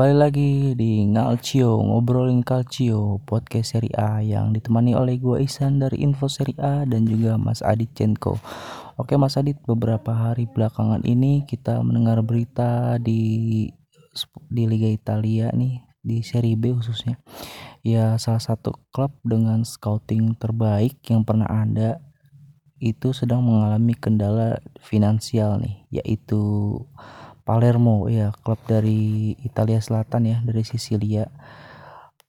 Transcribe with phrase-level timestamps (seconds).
[0.00, 6.00] Kembali lagi di Ngalcio, ngobrolin Calcio, podcast seri A yang ditemani oleh gue Isan dari
[6.00, 8.40] Info Seri A dan juga Mas Adit Cenko.
[8.96, 13.68] Oke Mas Adit, beberapa hari belakangan ini kita mendengar berita di
[14.48, 17.20] di Liga Italia nih, di Serie B khususnya.
[17.84, 22.00] Ya salah satu klub dengan scouting terbaik yang pernah ada
[22.80, 26.40] itu sedang mengalami kendala finansial nih, yaitu
[27.50, 31.26] Palermo ya klub dari Italia Selatan ya dari Sisilia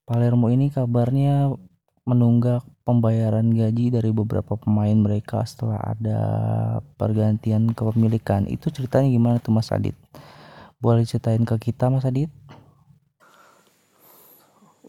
[0.02, 1.54] Palermo ini kabarnya
[2.10, 6.20] menunggak pembayaran gaji dari beberapa pemain mereka setelah ada
[6.98, 8.50] pergantian kepemilikan.
[8.50, 9.94] Itu ceritanya gimana tuh Mas Adit?
[10.82, 12.34] Boleh ceritain ke kita Mas Adit?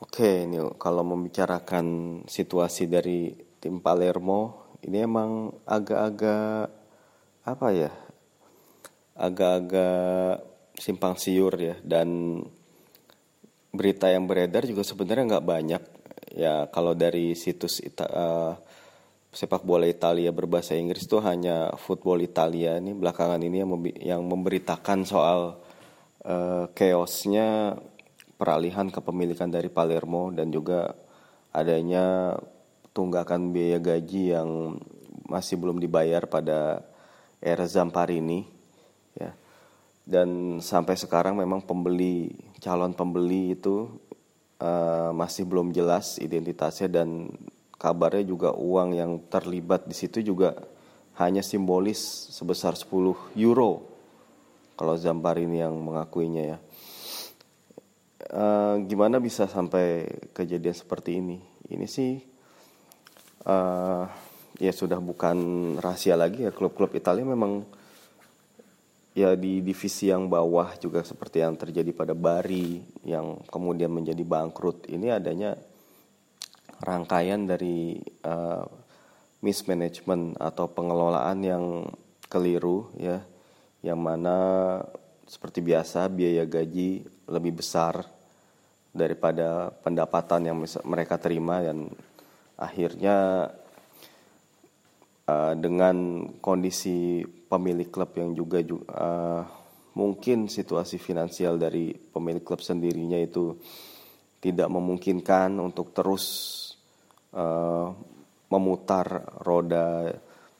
[0.01, 1.85] Oke ini kalau membicarakan
[2.25, 6.73] situasi dari tim Palermo ini emang agak-agak
[7.45, 7.93] apa ya
[9.17, 10.45] agak-agak
[10.77, 11.77] simpang siur ya.
[11.81, 12.41] Dan
[13.73, 15.83] berita yang beredar juga sebenarnya nggak banyak.
[16.33, 18.53] Ya kalau dari situs Ita, uh,
[19.33, 22.93] sepak bola Italia berbahasa Inggris itu hanya Football Italia ini.
[22.93, 25.61] Belakangan ini yang, yang memberitakan soal
[26.25, 27.77] uh, chaosnya
[28.37, 30.93] peralihan kepemilikan dari Palermo dan juga
[31.53, 32.35] adanya
[32.93, 34.77] tunggakan biaya gaji yang
[35.29, 36.85] masih belum dibayar pada
[37.41, 38.62] era Zamparini
[40.03, 43.87] dan sampai sekarang memang pembeli calon pembeli itu
[44.59, 47.31] uh, masih belum jelas identitasnya dan
[47.79, 50.55] kabarnya juga uang yang terlibat di situ juga
[51.19, 51.99] hanya simbolis
[52.31, 53.91] sebesar 10 euro.
[54.79, 56.59] Kalau Zampar ini yang mengakuinya ya.
[58.33, 61.43] Uh, gimana bisa sampai kejadian seperti ini?
[61.69, 62.17] Ini sih
[63.45, 64.07] uh,
[64.57, 65.37] ya sudah bukan
[65.83, 66.51] rahasia lagi ya.
[66.55, 67.67] Klub-klub Italia memang
[69.13, 74.89] ya di divisi yang bawah juga seperti yang terjadi pada Bari yang kemudian menjadi bangkrut
[74.89, 75.57] ini adanya
[76.81, 78.65] rangkaian dari uh,
[79.45, 81.65] mismanagement atau pengelolaan yang
[82.33, 83.21] keliru ya
[83.85, 84.37] yang mana
[85.29, 88.09] seperti biasa biaya gaji lebih besar
[88.93, 91.89] daripada pendapatan yang mereka terima dan
[92.57, 93.49] akhirnya
[95.33, 99.43] uh, dengan kondisi pemilik klub yang juga uh,
[99.97, 103.57] mungkin situasi finansial dari pemilik klub sendirinya itu
[104.43, 106.25] tidak memungkinkan untuk terus
[107.33, 107.93] uh,
[108.53, 109.07] memutar
[109.41, 110.13] roda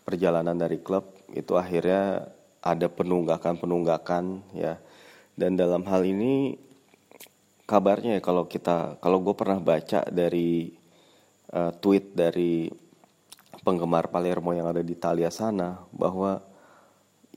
[0.03, 2.29] perjalanan dari klub itu akhirnya
[2.63, 4.25] ada penunggakan-penunggakan
[4.57, 4.79] ya.
[5.33, 6.61] Dan dalam hal ini
[7.65, 10.71] kabarnya ya kalau kita kalau gue pernah baca dari
[11.57, 12.69] uh, tweet dari
[13.63, 16.43] penggemar Palermo yang ada di Italia sana bahwa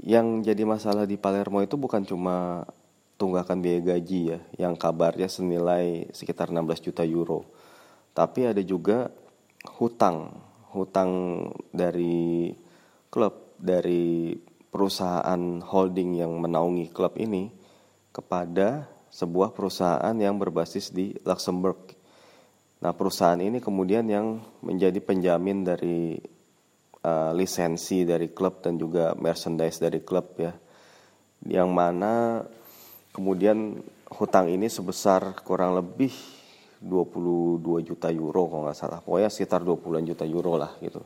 [0.02, 2.68] yang jadi masalah di Palermo itu bukan cuma
[3.16, 7.48] tunggakan biaya gaji ya, yang kabarnya senilai sekitar 16 juta euro.
[8.12, 9.08] Tapi ada juga
[9.80, 10.36] hutang,
[10.76, 11.12] hutang
[11.72, 12.52] dari
[13.08, 14.36] klub, dari
[14.68, 17.48] perusahaan holding yang menaungi klub ini
[18.12, 21.95] kepada sebuah perusahaan yang berbasis di Luxembourg.
[22.86, 26.22] Nah, perusahaan ini kemudian yang menjadi penjamin dari
[27.02, 30.54] uh, lisensi dari klub dan juga merchandise dari klub ya.
[31.50, 32.46] Yang mana
[33.10, 33.82] kemudian
[34.14, 36.14] hutang ini sebesar kurang lebih
[36.78, 37.58] 22
[37.90, 39.02] juta euro kalau nggak salah.
[39.02, 41.02] Pokoknya sekitar 20 juta euro lah gitu.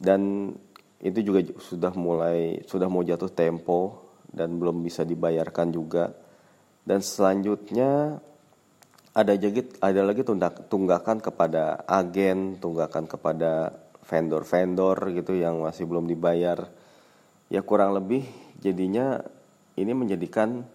[0.00, 0.48] Dan
[0.96, 4.00] itu juga sudah mulai sudah mau jatuh tempo
[4.32, 6.08] dan belum bisa dibayarkan juga.
[6.88, 8.16] Dan selanjutnya
[9.16, 10.20] ada lagi ada lagi
[10.68, 13.72] tunggakan kepada agen tunggakan kepada
[14.04, 16.68] vendor-vendor gitu yang masih belum dibayar.
[17.48, 18.28] Ya kurang lebih
[18.60, 19.24] jadinya
[19.80, 20.68] ini menjadikan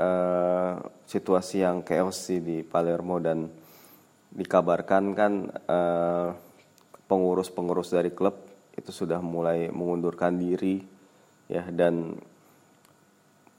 [0.00, 3.52] uh, situasi yang chaos sih di Palermo dan
[4.32, 5.32] dikabarkan kan
[5.68, 6.32] uh,
[7.04, 10.80] pengurus-pengurus dari klub itu sudah mulai mengundurkan diri
[11.52, 12.16] ya dan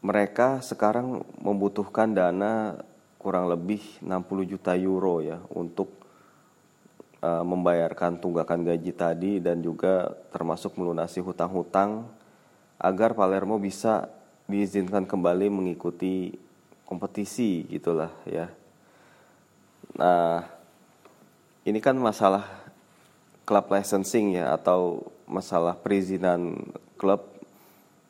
[0.01, 2.73] mereka sekarang membutuhkan dana
[3.23, 5.95] kurang lebih 60 juta euro ya untuk
[7.23, 12.03] uh, membayarkan tunggakan gaji tadi dan juga termasuk melunasi hutang-hutang
[12.75, 14.11] agar Palermo bisa
[14.45, 16.35] diizinkan kembali mengikuti
[16.83, 18.51] kompetisi gitulah ya.
[19.95, 20.43] Nah,
[21.63, 22.43] ini kan masalah
[23.47, 26.59] klub licensing ya atau masalah perizinan
[26.99, 27.32] klub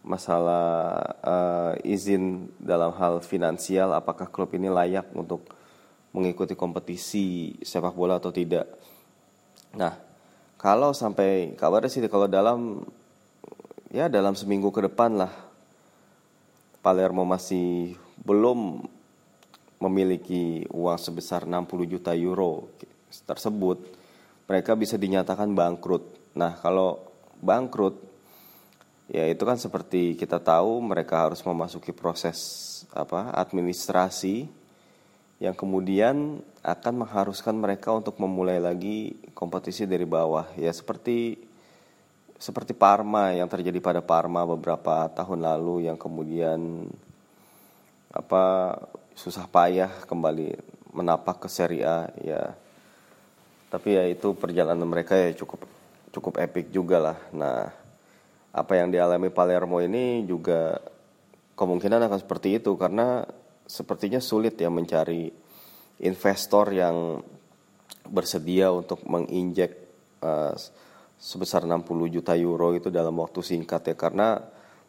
[0.04, 5.48] masalah uh, izin dalam hal finansial apakah klub ini layak untuk
[6.12, 8.68] mengikuti kompetisi sepak bola atau tidak.
[9.74, 9.96] Nah,
[10.60, 12.86] kalau sampai kabarnya sih kalau dalam
[13.90, 15.34] ya dalam seminggu ke depan lah
[16.84, 18.84] Palermo masih belum
[19.80, 22.72] memiliki uang sebesar 60 juta euro
[23.24, 23.84] tersebut,
[24.48, 26.04] mereka bisa dinyatakan bangkrut.
[26.36, 27.04] Nah, kalau
[27.44, 28.13] bangkrut
[29.12, 34.48] ya itu kan seperti kita tahu mereka harus memasuki proses apa administrasi
[35.44, 40.48] yang kemudian akan mengharuskan mereka untuk memulai lagi kompetisi dari bawah.
[40.56, 41.36] Ya seperti
[42.40, 46.88] seperti Parma yang terjadi pada Parma beberapa tahun lalu yang kemudian
[48.14, 48.76] apa
[49.16, 50.56] susah payah kembali
[50.96, 52.56] menapak ke Serie A ya.
[53.68, 55.68] Tapi ya itu perjalanan mereka ya cukup
[56.14, 57.18] cukup epic juga lah.
[57.36, 57.83] Nah
[58.54, 60.78] apa yang dialami Palermo ini juga
[61.58, 63.26] kemungkinan akan seperti itu karena
[63.66, 65.34] sepertinya sulit ya mencari
[66.06, 67.22] investor yang
[68.06, 69.72] bersedia untuk menginjek
[70.22, 70.54] uh,
[71.18, 73.96] sebesar 60 juta euro itu dalam waktu singkat ya.
[73.96, 74.38] Karena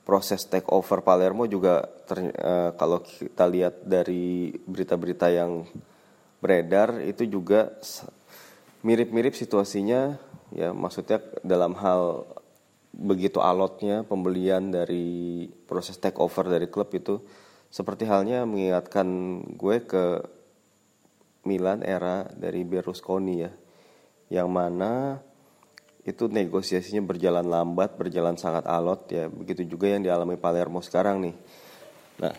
[0.02, 5.64] proses take over Palermo juga ter, uh, kalau kita lihat dari berita-berita yang
[6.42, 7.72] beredar itu juga
[8.82, 10.18] mirip-mirip situasinya
[10.50, 10.74] ya.
[10.74, 12.26] Maksudnya dalam hal
[12.94, 17.18] begitu alotnya pembelian dari proses take over dari klub itu
[17.68, 19.06] seperti halnya mengingatkan
[19.58, 20.04] gue ke
[21.44, 23.50] Milan era dari Berlusconi ya
[24.32, 25.20] yang mana
[26.04, 29.24] itu negosiasinya berjalan lambat, berjalan sangat alot ya.
[29.32, 31.34] Begitu juga yang dialami Palermo sekarang nih.
[32.20, 32.34] Nah,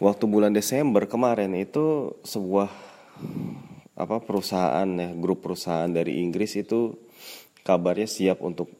[0.00, 2.72] waktu bulan Desember kemarin itu sebuah
[3.98, 6.96] apa perusahaan ya, grup perusahaan dari Inggris itu
[7.66, 8.72] kabarnya siap untuk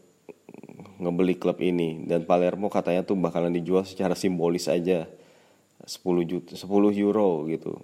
[0.99, 2.05] ngebeli klub ini.
[2.05, 5.07] Dan Palermo katanya tuh bakalan dijual secara simbolis aja.
[5.79, 6.67] 10 juta 10
[6.99, 7.79] euro gitu.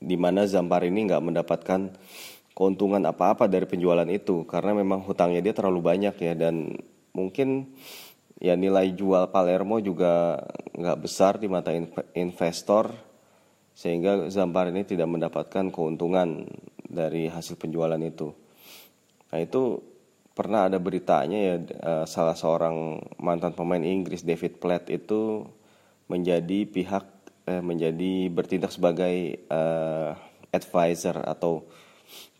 [0.00, 1.92] Di mana Zampar ini nggak mendapatkan
[2.56, 4.48] keuntungan apa-apa dari penjualan itu.
[4.48, 6.32] Karena memang hutangnya dia terlalu banyak ya.
[6.32, 6.72] Dan
[7.12, 7.76] mungkin
[8.40, 10.40] ya nilai jual Palermo juga
[10.72, 11.70] nggak besar di mata
[12.16, 12.96] investor.
[13.76, 16.48] Sehingga Zampar ini tidak mendapatkan keuntungan
[16.90, 18.34] dari hasil penjualan itu.
[19.30, 19.78] Nah itu
[20.34, 25.44] pernah ada beritanya ya eh, salah seorang mantan pemain Inggris David Platt itu
[26.10, 27.04] menjadi pihak
[27.46, 30.14] eh, menjadi bertindak sebagai uh,
[30.50, 31.66] advisor atau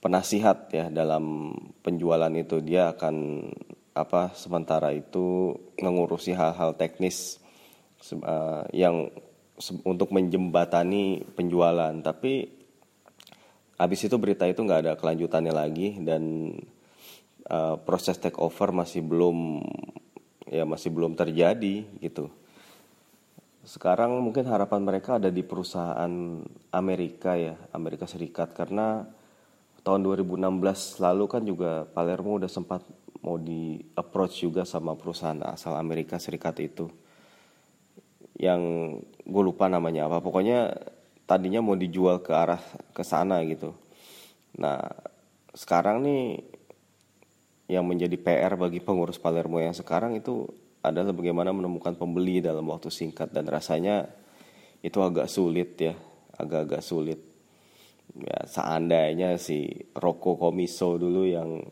[0.02, 2.58] penasihat ya dalam penjualan itu.
[2.62, 3.46] Dia akan
[3.94, 7.38] apa sementara itu mengurusi hal-hal teknis
[8.22, 9.10] uh, yang
[9.87, 11.94] untuk menjembatani penjualan.
[12.02, 12.48] Tapi
[13.81, 16.52] habis itu berita itu nggak ada kelanjutannya lagi dan
[17.50, 19.61] uh, proses take over masih belum
[20.47, 22.31] ya masih belum terjadi gitu.
[23.61, 26.41] Sekarang mungkin harapan mereka ada di perusahaan
[26.73, 28.56] Amerika ya Amerika Serikat.
[28.56, 29.05] Karena
[29.85, 32.82] tahun 2016 lalu kan juga Palermo udah sempat
[33.20, 36.88] mau di approach juga sama perusahaan asal Amerika Serikat itu.
[38.41, 38.62] Yang
[39.29, 40.25] gue lupa namanya apa.
[40.25, 40.73] Pokoknya
[41.29, 43.76] tadinya mau dijual ke arah ke sana gitu.
[44.56, 44.82] Nah
[45.52, 46.43] sekarang nih
[47.70, 50.50] yang menjadi PR bagi pengurus Palermo yang sekarang itu
[50.82, 53.31] adalah bagaimana menemukan pembeli dalam waktu singkat.
[53.31, 54.11] Dan rasanya
[54.82, 55.94] itu agak sulit ya
[56.34, 57.20] agak-agak sulit.
[58.19, 61.62] Ya seandainya si Rocco Komiso dulu yang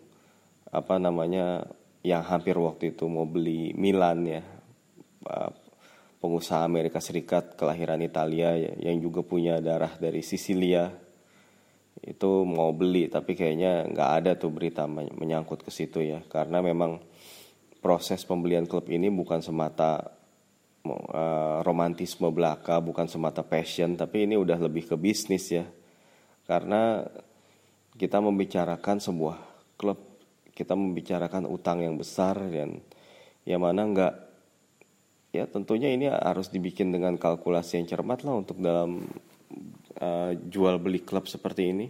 [0.70, 1.66] apa namanya
[2.06, 4.42] yang hampir waktu itu mau beli Milan ya
[6.23, 11.07] pengusaha Amerika Serikat kelahiran Italia ya, yang juga punya darah dari Sisilia
[12.05, 16.23] itu mau beli tapi kayaknya nggak ada tuh berita menyangkut ke situ ya.
[16.26, 17.02] Karena memang
[17.78, 20.14] proses pembelian klub ini bukan semata
[20.87, 25.67] uh, romantisme belaka bukan semata passion tapi ini udah lebih ke bisnis ya.
[26.49, 27.02] Karena
[27.99, 29.37] kita membicarakan sebuah
[29.75, 29.99] klub
[30.55, 32.83] kita membicarakan utang yang besar dan
[33.47, 34.14] yang mana enggak
[35.31, 39.07] ya tentunya ini harus dibikin dengan kalkulasi yang cermat lah untuk dalam
[40.00, 41.87] uh, jual beli klub seperti ini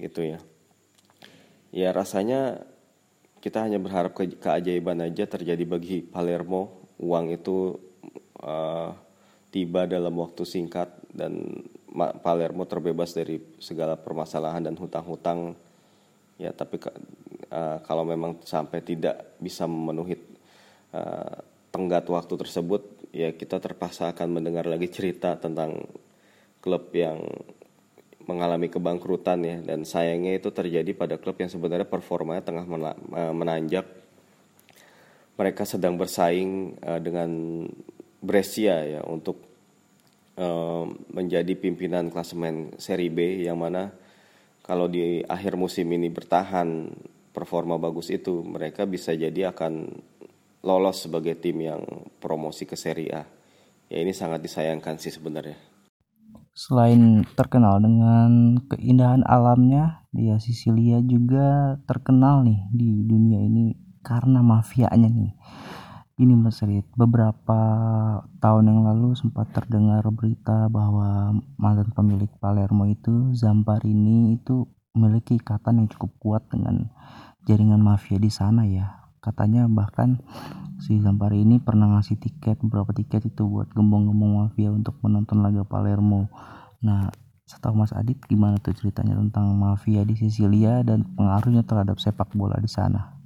[0.00, 0.38] gitu ya.
[1.70, 2.66] Ya rasanya
[3.40, 6.90] kita hanya berharap ke keajaiban aja terjadi bagi Palermo.
[7.00, 7.78] Uang itu
[8.42, 8.92] uh,
[9.48, 11.64] tiba dalam waktu singkat dan
[11.94, 15.56] Palermo terbebas dari segala permasalahan dan hutang-hutang.
[16.40, 16.80] Ya tapi
[17.52, 20.16] uh, kalau memang sampai tidak bisa memenuhi
[20.94, 21.36] uh,
[21.70, 25.82] tenggat waktu tersebut ya kita terpaksa akan mendengar lagi cerita tentang
[26.60, 27.24] klub yang
[28.28, 32.64] mengalami kebangkrutan ya dan sayangnya itu terjadi pada klub yang sebenarnya performanya tengah
[33.34, 33.88] menanjak.
[35.34, 37.64] Mereka sedang bersaing uh, dengan
[38.20, 39.50] Brescia ya untuk
[41.12, 43.92] menjadi pimpinan klasemen seri B yang mana
[44.64, 46.88] kalau di akhir musim ini bertahan
[47.36, 49.92] performa bagus itu mereka bisa jadi akan
[50.64, 51.84] lolos sebagai tim yang
[52.24, 53.28] promosi ke Serie A.
[53.92, 55.69] Ya ini sangat disayangkan sih sebenarnya
[56.60, 63.72] Selain terkenal dengan keindahan alamnya, dia Sisilia juga terkenal nih di dunia ini
[64.04, 65.32] karena mafianya nih.
[66.20, 67.60] Ini Mas Rit, beberapa
[68.44, 75.80] tahun yang lalu sempat terdengar berita bahwa mantan pemilik Palermo itu Zamparini itu memiliki ikatan
[75.80, 76.92] yang cukup kuat dengan
[77.48, 79.08] jaringan mafia di sana ya.
[79.24, 80.20] Katanya bahkan
[80.80, 86.32] si Zamparini pernah ngasih tiket beberapa tiket itu buat gembong-gembong mafia untuk menonton laga Palermo.
[86.80, 87.12] Nah,
[87.44, 92.56] setahu Mas Adit gimana tuh ceritanya tentang mafia di Sisilia dan pengaruhnya terhadap sepak bola
[92.56, 93.20] di sana?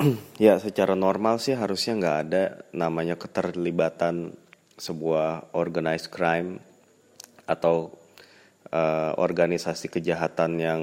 [0.42, 4.34] ya secara normal sih harusnya nggak ada namanya keterlibatan
[4.74, 6.58] sebuah organized crime
[7.46, 7.94] atau
[8.74, 10.82] uh, organisasi kejahatan yang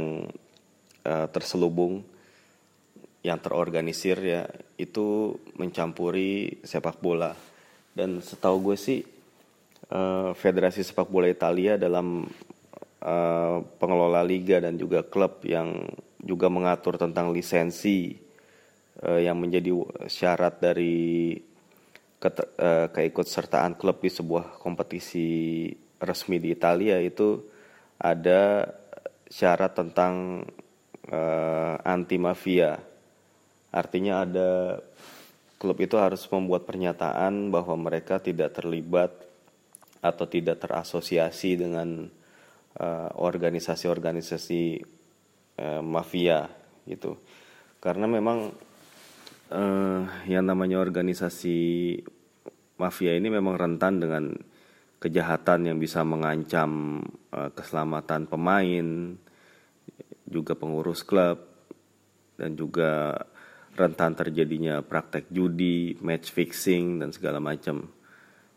[1.04, 2.08] uh, terselubung
[3.22, 4.50] yang terorganisir ya
[4.82, 7.38] itu mencampuri sepak bola
[7.94, 9.00] dan setahu gue sih
[9.94, 12.26] uh, federasi sepak bola Italia dalam
[13.06, 15.86] uh, pengelola liga dan juga klub yang
[16.18, 18.18] juga mengatur tentang lisensi
[19.06, 19.70] uh, yang menjadi
[20.10, 21.38] syarat dari
[22.22, 22.30] ke,
[22.94, 27.42] keikutsertaan klub di sebuah kompetisi resmi di Italia itu
[27.98, 28.66] ada
[29.26, 30.46] syarat tentang
[31.82, 32.78] anti mafia.
[33.72, 34.80] Artinya ada
[35.56, 39.12] klub itu harus membuat pernyataan bahwa mereka tidak terlibat
[40.02, 42.10] atau tidak terasosiasi dengan
[43.16, 46.50] organisasi-organisasi uh, uh, mafia
[46.88, 47.20] gitu.
[47.82, 48.50] Karena memang
[49.52, 51.98] uh, yang namanya organisasi
[52.82, 54.34] mafia ini memang rentan dengan
[55.02, 57.02] kejahatan yang bisa mengancam
[57.34, 59.18] uh, keselamatan pemain,
[60.30, 61.42] juga pengurus klub,
[62.38, 63.18] dan juga
[63.76, 67.88] rentan terjadinya praktek judi, match fixing, dan segala macam.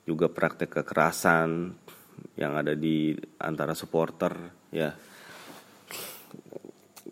[0.04, 1.72] Juga praktek kekerasan
[2.36, 4.36] yang ada di antara supporter,
[4.68, 4.92] ya.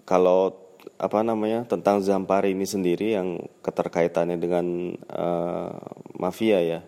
[0.03, 0.63] Kalau
[1.03, 5.75] apa namanya tentang Zampari ini sendiri yang keterkaitannya dengan uh,
[6.19, 6.81] mafia ya.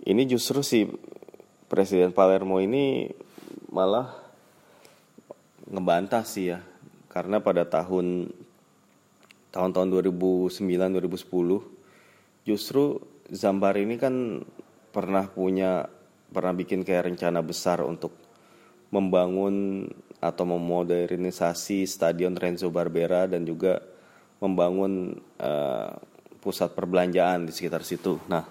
[0.00, 0.88] Ini justru si
[1.68, 3.08] Presiden Palermo ini
[3.72, 4.16] malah
[5.68, 6.60] ngebantah sih ya.
[7.08, 8.32] Karena pada tahun
[9.50, 12.98] tahun-tahun 2009 2010 justru
[13.30, 14.42] Zampari ini kan
[14.90, 15.86] pernah punya
[16.30, 18.10] pernah bikin kayak rencana besar untuk
[18.90, 19.86] membangun
[20.18, 23.78] atau memodernisasi stadion Renzo Barbera dan juga
[24.42, 25.94] membangun uh,
[26.42, 28.18] pusat perbelanjaan di sekitar situ.
[28.26, 28.42] Nah,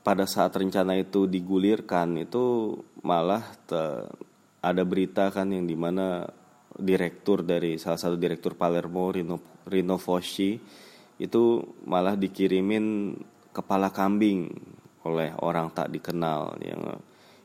[0.00, 3.44] pada saat rencana itu digulirkan itu malah
[4.60, 6.24] ada berita kan yang di mana
[6.80, 9.36] direktur dari salah satu direktur Palermo Rino,
[9.68, 10.58] Rino Fosci
[11.20, 11.42] itu
[11.84, 13.12] malah dikirimin
[13.52, 14.48] kepala kambing
[15.04, 17.00] oleh orang tak dikenal yang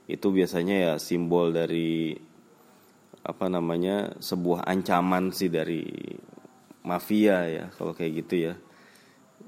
[0.05, 2.13] itu biasanya ya simbol dari
[3.25, 5.81] apa namanya sebuah ancaman sih dari
[6.85, 8.53] mafia ya kalau kayak gitu ya.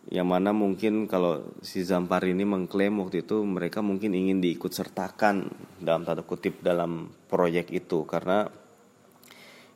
[0.08, 5.52] Yang mana mungkin kalau si Zampar ini mengklaim waktu itu mereka mungkin ingin diikut sertakan
[5.84, 8.08] dalam tanda kutip dalam proyek itu.
[8.08, 8.48] Karena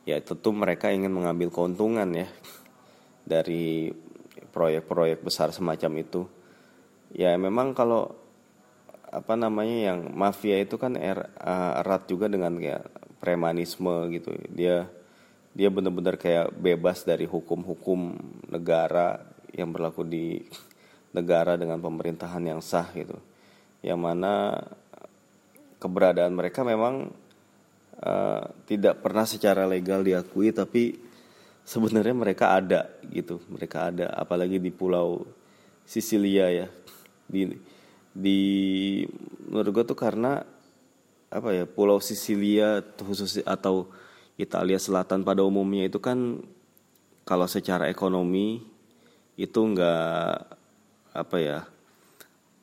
[0.02, 2.28] ya tentu mereka ingin mengambil keuntungan ya
[3.22, 3.94] dari
[4.52, 6.22] proyek-proyek besar semacam itu.
[7.12, 8.16] Ya memang kalau
[9.12, 11.28] apa namanya yang mafia itu kan er,
[11.76, 12.88] erat juga dengan kayak
[13.20, 14.32] premanisme gitu.
[14.48, 14.88] Dia
[15.52, 18.16] dia benar-benar kayak bebas dari hukum-hukum
[18.48, 19.20] negara
[19.52, 20.40] yang berlaku di
[21.12, 23.20] negara dengan pemerintahan yang sah gitu.
[23.84, 24.32] Yang mana
[25.76, 27.12] keberadaan mereka memang
[28.02, 30.98] uh, tidak pernah secara legal diakui tapi
[31.62, 33.40] sebenarnya mereka ada gitu.
[33.48, 35.22] Mereka ada apalagi di pulau
[35.86, 36.66] Sisilia ya.
[37.26, 37.48] Di
[38.12, 38.40] di
[39.48, 40.44] menurut gue tuh karena
[41.32, 43.88] apa ya Pulau Sisilia khusus atau
[44.36, 46.44] Italia Selatan pada umumnya itu kan
[47.24, 48.60] kalau secara ekonomi
[49.40, 50.44] itu enggak
[51.16, 51.58] apa ya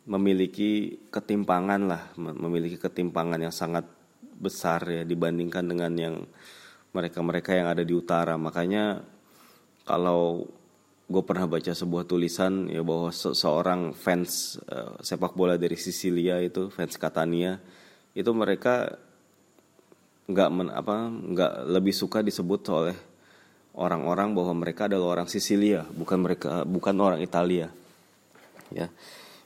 [0.05, 3.85] memiliki ketimpangan lah memiliki ketimpangan yang sangat
[4.39, 6.15] besar ya dibandingkan dengan yang
[6.95, 8.39] mereka-mereka yang ada di utara.
[8.39, 9.03] Makanya
[9.85, 10.47] kalau
[11.09, 16.37] gue pernah baca sebuah tulisan ya bahwa se seorang fans uh, sepak bola dari Sisilia
[16.37, 17.57] itu fans Catania
[18.13, 18.93] itu mereka
[20.29, 22.97] nggak apa nggak lebih suka disebut oleh
[23.73, 27.73] orang-orang bahwa mereka adalah orang Sisilia bukan mereka bukan orang Italia.
[28.69, 28.93] Ya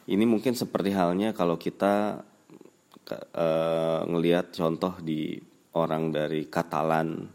[0.04, 2.28] ini mungkin seperti halnya kalau kita
[3.12, 5.36] uh, ngelihat contoh di
[5.76, 7.28] orang dari Katalan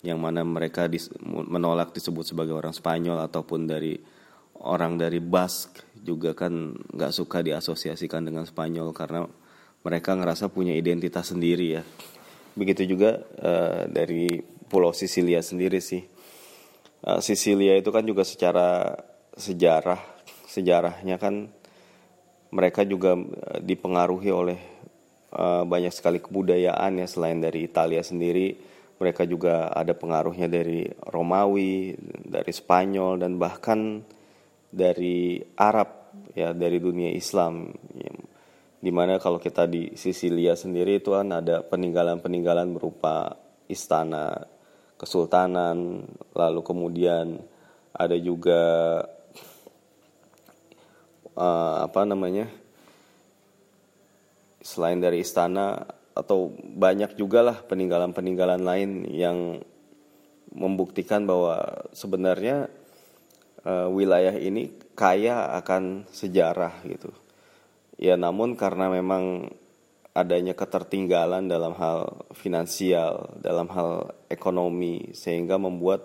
[0.00, 4.00] yang mana mereka dis, menolak disebut sebagai orang Spanyol ataupun dari
[4.64, 9.28] orang dari Basque juga kan nggak suka diasosiasikan dengan Spanyol karena
[9.80, 11.82] mereka ngerasa punya identitas sendiri ya.
[12.56, 16.04] Begitu juga uh, dari Pulau Sisilia sendiri sih.
[17.00, 18.96] Uh, Sisilia itu kan juga secara
[19.36, 20.00] sejarah
[20.50, 21.48] sejarahnya kan
[22.52, 24.79] mereka juga uh, dipengaruhi oleh
[25.34, 28.70] uh, banyak sekali kebudayaan ya selain dari Italia sendiri
[29.00, 34.04] mereka juga ada pengaruhnya dari Romawi, dari Spanyol dan bahkan
[34.68, 37.72] dari Arab ya dari dunia Islam.
[38.80, 43.40] Di mana kalau kita di Sisilia sendiri itu kan ada peninggalan-peninggalan berupa
[43.72, 44.44] istana
[45.00, 46.04] kesultanan,
[46.36, 47.40] lalu kemudian
[47.96, 48.60] ada juga
[51.40, 52.52] uh, apa namanya
[54.60, 59.64] selain dari istana atau banyak juga lah peninggalan-peninggalan lain yang
[60.50, 62.68] membuktikan bahwa sebenarnya
[63.64, 67.14] uh, wilayah ini kaya akan sejarah gitu.
[68.00, 69.52] Ya namun karena memang
[70.10, 76.02] adanya ketertinggalan dalam hal finansial, dalam hal ekonomi sehingga membuat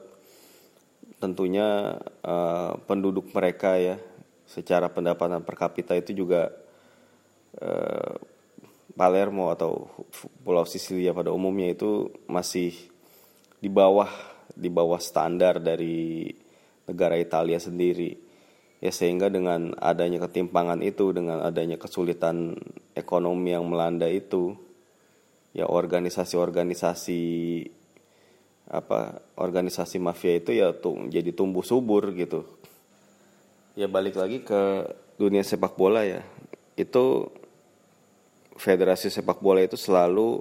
[1.18, 3.98] tentunya uh, penduduk mereka ya
[4.46, 6.54] secara pendapatan per kapita itu juga
[7.58, 8.14] uh,
[8.96, 9.92] Palermo atau
[10.42, 12.72] Pulau Sisilia pada umumnya itu masih
[13.60, 14.08] di bawah
[14.56, 16.32] di bawah standar dari
[16.88, 18.16] negara Italia sendiri.
[18.80, 22.56] Ya sehingga dengan adanya ketimpangan itu, dengan adanya kesulitan
[22.96, 24.56] ekonomi yang melanda itu,
[25.56, 27.24] ya organisasi-organisasi
[28.66, 32.46] apa organisasi mafia itu ya tuh jadi tumbuh subur gitu.
[33.76, 36.24] Ya balik lagi ke dunia sepak bola ya.
[36.76, 37.32] Itu
[38.56, 40.40] federasi sepak bola itu selalu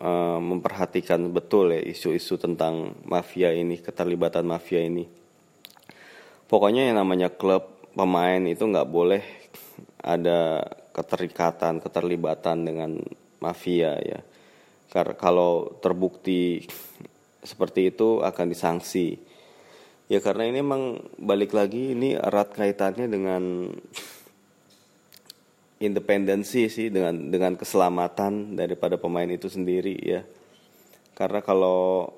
[0.00, 5.06] uh, memperhatikan betul ya isu-isu tentang mafia ini, keterlibatan mafia ini.
[6.50, 9.22] Pokoknya yang namanya klub pemain itu nggak boleh
[10.02, 12.98] ada keterikatan, keterlibatan dengan
[13.38, 14.20] mafia ya.
[14.90, 16.66] Karena kalau terbukti
[17.40, 19.16] seperti itu akan disanksi.
[20.10, 23.70] Ya karena ini emang balik lagi ini erat kaitannya dengan
[25.80, 30.22] independensi sih dengan dengan keselamatan daripada pemain itu sendiri ya.
[31.16, 32.12] Karena kalau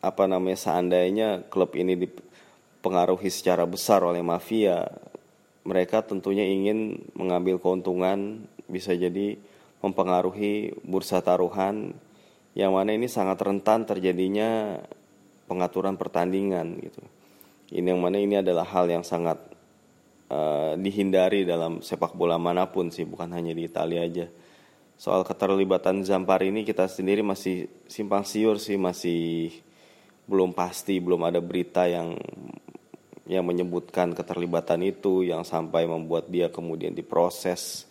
[0.00, 4.88] apa namanya seandainya klub ini dipengaruhi secara besar oleh mafia
[5.68, 9.36] mereka tentunya ingin mengambil keuntungan bisa jadi
[9.84, 11.92] mempengaruhi bursa taruhan.
[12.56, 14.80] Yang mana ini sangat rentan terjadinya
[15.44, 17.04] pengaturan pertandingan gitu.
[17.68, 19.36] Ini yang mana ini adalah hal yang sangat
[20.28, 24.26] uh, dihindari dalam sepak bola mana pun sih bukan hanya di Italia aja.
[24.98, 29.54] Soal keterlibatan Zampar ini kita sendiri masih simpang siur sih masih
[30.28, 32.18] belum pasti belum ada berita yang
[33.28, 37.84] yang menyebutkan keterlibatan itu yang sampai membuat dia kemudian diproses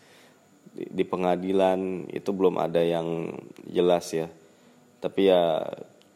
[0.73, 3.32] di, di pengadilan itu belum ada yang
[3.69, 4.28] jelas ya.
[4.97, 5.62] Tapi ya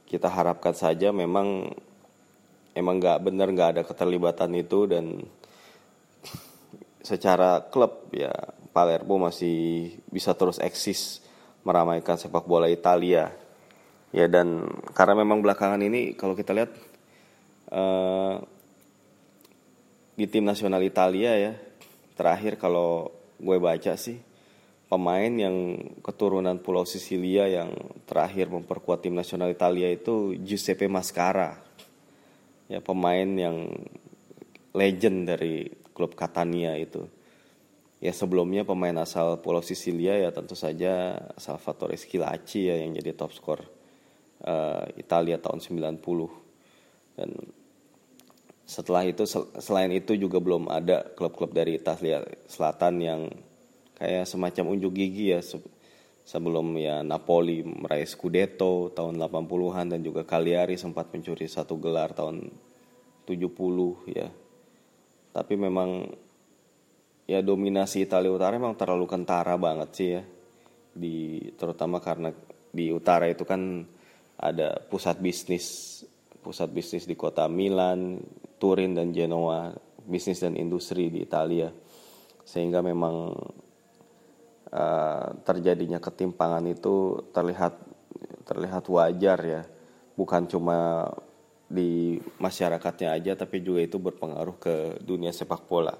[0.09, 1.71] kita harapkan saja memang
[2.75, 5.23] emang nggak benar nggak ada keterlibatan itu dan
[7.01, 8.31] secara klub ya
[8.71, 11.19] Palermo masih bisa terus eksis
[11.67, 13.33] meramaikan sepak bola Italia.
[14.11, 16.71] Ya dan karena memang belakangan ini kalau kita lihat
[17.71, 18.43] uh,
[20.15, 21.53] di tim nasional Italia ya
[22.19, 23.09] terakhir kalau
[23.39, 24.19] gue baca sih
[24.91, 27.71] pemain yang keturunan Pulau Sisilia yang
[28.03, 31.55] terakhir memperkuat tim nasional Italia itu Giuseppe Mascara.
[32.67, 33.71] Ya pemain yang
[34.75, 37.07] legend dari klub Catania itu.
[38.01, 43.29] Ya sebelumnya pemain asal Pulau Sisilia ya tentu saja Salvatore Schilacci ya yang jadi top
[43.29, 43.61] skor
[44.41, 46.01] uh, Italia tahun 90.
[47.13, 47.29] Dan
[48.65, 53.21] setelah itu selain itu juga belum ada klub-klub dari Italia Selatan yang
[54.01, 55.45] kayak semacam unjuk gigi ya
[56.25, 62.49] sebelum ya Napoli meraih Scudetto tahun 80-an dan juga Cagliari sempat mencuri satu gelar tahun
[63.29, 63.45] 70
[64.09, 64.31] ya
[65.31, 66.11] tapi memang
[67.27, 70.23] ya dominasi Italia Utara memang terlalu kentara banget sih ya.
[70.91, 72.35] Di terutama karena
[72.71, 73.87] di utara itu kan
[74.35, 75.99] ada pusat bisnis
[76.43, 78.19] pusat bisnis di kota Milan,
[78.59, 79.71] Turin dan Genoa,
[80.03, 81.71] bisnis dan industri di Italia.
[82.43, 83.31] Sehingga memang
[84.73, 87.79] uh, terjadinya ketimpangan itu terlihat
[88.43, 89.63] terlihat wajar ya.
[90.17, 91.07] Bukan cuma
[91.71, 95.95] di masyarakatnya aja tapi juga itu berpengaruh ke dunia sepak bola.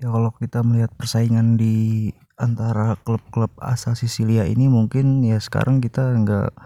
[0.00, 2.08] Ya kalau kita melihat persaingan di
[2.40, 6.56] antara klub-klub asal Sisilia ini mungkin ya sekarang kita nggak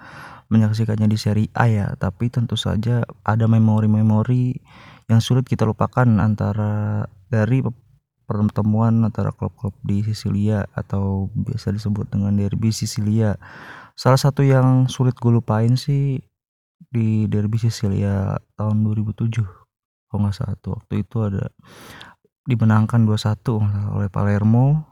[0.54, 4.62] menyaksikannya di seri A ya tapi tentu saja ada memori-memori
[5.10, 7.58] yang sulit kita lupakan antara dari
[8.24, 13.34] pertemuan antara klub-klub di Sisilia atau biasa disebut dengan derby Sisilia
[13.98, 16.22] salah satu yang sulit gue lupain sih
[16.94, 19.42] di derby Sisilia tahun 2007
[20.14, 20.78] kalau nggak salah tuh.
[20.78, 21.50] Waktu itu ada
[22.46, 24.86] dimenangkan 2-1 oleh Palermo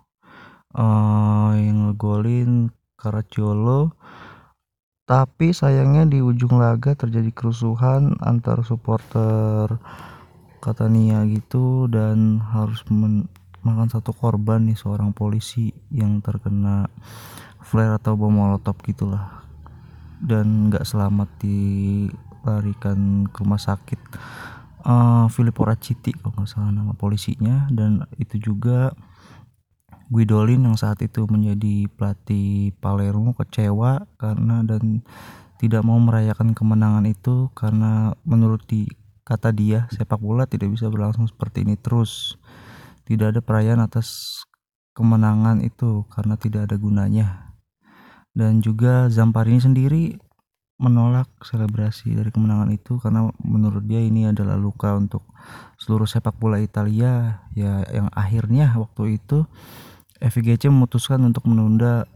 [0.75, 3.95] uh, yang ngegolin Caracciolo.
[5.07, 9.79] Tapi sayangnya di ujung laga terjadi kerusuhan antar supporter
[10.63, 12.83] Catania gitu dan harus
[13.63, 16.87] makan satu korban nih seorang polisi yang terkena
[17.63, 19.42] flare atau bom molotov gitulah
[20.23, 24.01] dan nggak selamat dilarikan ke rumah sakit
[24.87, 28.95] uh, Filippo Raciti kalau nggak salah nama polisinya dan itu juga
[30.13, 35.03] Guidolin yang saat itu menjadi pelatih Palermo kecewa karena dan
[35.57, 38.87] tidak mau merayakan kemenangan itu karena menurut di
[39.23, 42.35] Kata dia, sepak bola tidak bisa berlangsung seperti ini terus.
[43.07, 44.43] Tidak ada perayaan atas
[44.99, 47.52] kemenangan itu karena tidak ada gunanya.
[48.33, 50.17] Dan juga Zamparini sendiri
[50.83, 55.23] menolak selebrasi dari kemenangan itu karena menurut dia ini adalah luka untuk
[55.79, 57.45] seluruh sepak bola Italia.
[57.55, 59.47] Ya yang akhirnya waktu itu
[60.19, 62.09] FIGC memutuskan untuk menunda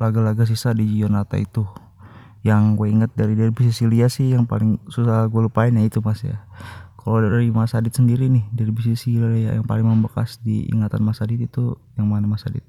[0.00, 1.66] laga-laga sisa di Giornata itu.
[2.44, 6.20] Yang gue inget dari derby Sicilia sih yang paling susah gue lupain ya itu mas
[6.20, 6.44] ya.
[7.04, 11.36] Kalau dari Mas Adit sendiri nih derby Sicilia yang paling membekas di ingatan Mas Adit
[11.44, 12.64] itu yang mana Mas Adit?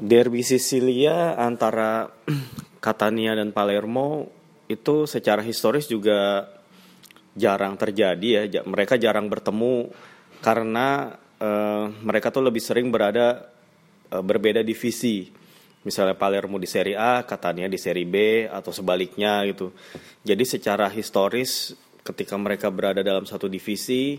[0.00, 2.10] Derby Sicilia antara
[2.84, 4.28] Catania dan Palermo
[4.66, 6.50] itu secara historis juga
[7.34, 9.90] jarang terjadi ya mereka jarang bertemu
[10.38, 13.50] karena uh, mereka tuh lebih sering berada
[14.14, 15.28] uh, berbeda divisi
[15.84, 19.70] misalnya Palermo di Serie A, katanya di Serie B atau sebaliknya gitu.
[20.24, 24.16] Jadi secara historis ketika mereka berada dalam satu divisi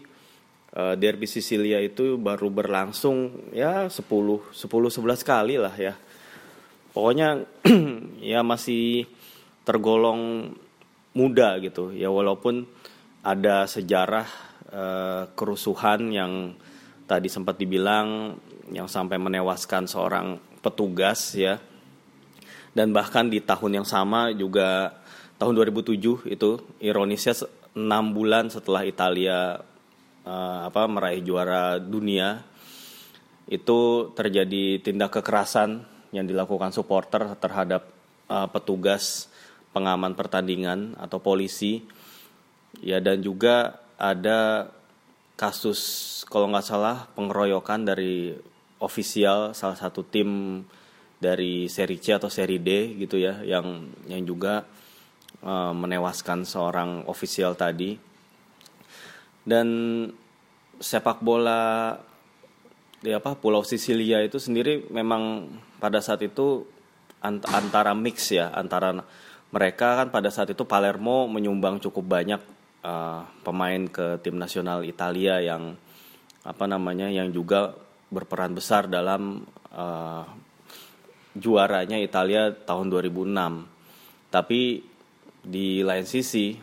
[0.75, 5.95] uh, Derby Sicilia itu baru berlangsung ya 10 10 11 kali lah ya.
[6.91, 7.43] Pokoknya
[8.35, 9.07] ya masih
[9.65, 10.53] tergolong
[11.15, 12.67] muda gitu ya walaupun
[13.25, 14.27] ada sejarah
[14.69, 16.53] uh, kerusuhan yang
[17.09, 18.37] tadi sempat dibilang
[18.69, 21.57] yang sampai menewaskan seorang petugas ya.
[22.75, 24.99] Dan bahkan di tahun yang sama juga
[25.39, 26.49] tahun 2007 itu
[26.83, 27.79] ironisnya 6
[28.11, 29.63] bulan setelah Italia
[30.25, 32.43] uh, apa meraih juara dunia
[33.45, 37.87] itu terjadi tindak kekerasan yang dilakukan supporter terhadap
[38.25, 39.29] uh, petugas
[39.71, 41.85] pengaman pertandingan atau polisi.
[42.83, 44.71] Ya dan juga ada
[45.39, 45.79] kasus
[46.27, 48.35] kalau nggak salah pengeroyokan dari
[48.79, 50.61] ofisial salah satu tim
[51.15, 54.67] dari seri C atau seri D gitu ya yang yang juga
[55.43, 57.95] uh, menewaskan seorang ofisial tadi
[59.45, 59.67] dan
[60.81, 61.95] sepak bola
[62.99, 65.45] di apa Pulau Sisilia itu sendiri memang
[65.77, 66.65] pada saat itu
[67.21, 69.05] antara mix ya antara
[69.53, 72.41] mereka kan pada saat itu Palermo menyumbang cukup banyak
[72.81, 75.77] uh, pemain ke tim nasional Italia yang
[76.45, 77.73] apa namanya yang juga
[78.09, 80.25] berperan besar dalam uh,
[81.35, 84.29] juaranya Italia tahun 2006.
[84.29, 84.61] Tapi
[85.45, 86.57] di lain sisi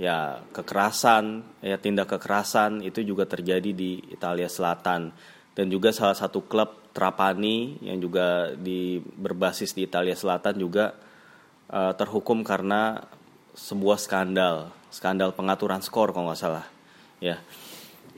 [0.00, 5.12] ya kekerasan ya tindak kekerasan itu juga terjadi di Italia Selatan.
[5.52, 10.96] Dan juga salah satu klub Trapani yang juga di berbasis di Italia Selatan juga
[11.70, 12.98] uh, terhukum karena
[13.54, 16.66] sebuah skandal skandal pengaturan skor kalau nggak salah.
[17.22, 17.38] Ya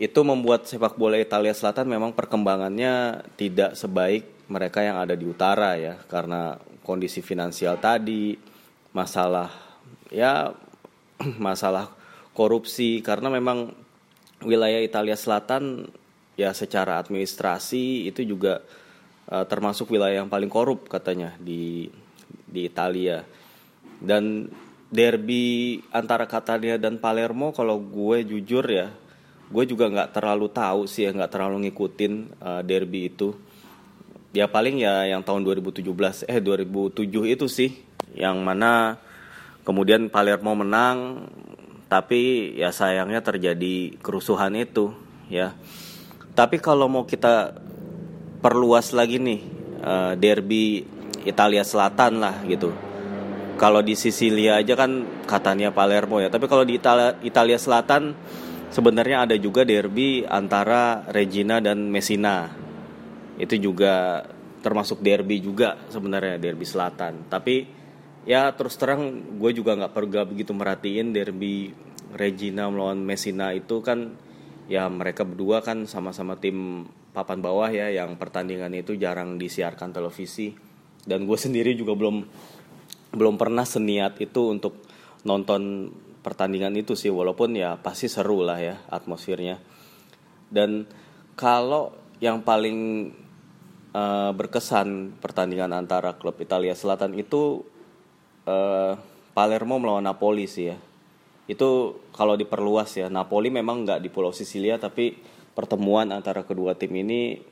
[0.00, 5.76] itu membuat sepak bola Italia Selatan memang perkembangannya tidak sebaik mereka yang ada di utara
[5.76, 6.00] ya.
[6.08, 8.38] Karena kondisi finansial tadi
[8.96, 9.52] masalah
[10.08, 10.48] ya
[11.38, 11.90] masalah
[12.32, 13.72] korupsi karena memang
[14.42, 15.86] wilayah Italia Selatan
[16.34, 18.64] ya secara administrasi itu juga
[19.28, 21.88] uh, termasuk wilayah yang paling korup katanya di
[22.48, 23.24] di Italia.
[24.02, 24.50] Dan
[24.90, 28.90] derby antara Catania dan Palermo kalau gue jujur ya
[29.52, 33.36] gue juga nggak terlalu tahu sih ya nggak terlalu ngikutin uh, derby itu.
[34.32, 35.84] Ya paling ya yang tahun 2017
[36.24, 37.04] eh 2007
[37.36, 37.70] itu sih
[38.16, 38.96] yang mana
[39.62, 41.28] kemudian Palermo menang
[41.86, 44.96] tapi ya sayangnya terjadi kerusuhan itu
[45.28, 45.52] ya
[46.32, 47.56] tapi kalau mau kita
[48.40, 49.40] perluas lagi nih
[49.84, 50.82] uh, derby
[51.22, 52.72] Italia Selatan lah gitu
[53.60, 58.16] kalau di Sisilia aja kan katanya Palermo ya tapi kalau di Italia, Italia Selatan
[58.72, 62.48] sebenarnya ada juga derby antara Regina dan Messina.
[63.36, 64.24] Itu juga
[64.64, 67.28] termasuk derby juga sebenarnya derby selatan.
[67.28, 67.81] Tapi
[68.22, 71.74] ya terus terang gue juga nggak perlu begitu merhatiin derby
[72.12, 74.14] Regina melawan Messina itu kan
[74.68, 80.52] ya mereka berdua kan sama-sama tim papan bawah ya yang pertandingan itu jarang disiarkan televisi.
[81.02, 82.16] Dan gue sendiri juga belum
[83.12, 84.86] belum pernah seniat itu untuk
[85.28, 89.58] nonton pertandingan itu sih walaupun ya pasti seru lah ya atmosfernya.
[90.52, 90.84] Dan
[91.34, 93.10] kalau yang paling
[93.96, 97.66] uh, berkesan pertandingan antara klub Italia Selatan itu
[98.46, 98.94] uh,
[99.32, 100.76] Palermo melawan Napoli sih ya.
[101.50, 105.18] Itu kalau diperluas ya Napoli memang nggak di Pulau Sisilia tapi
[105.52, 107.42] pertemuan antara kedua tim ini